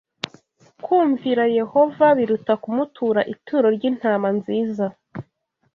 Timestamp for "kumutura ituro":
2.63-3.67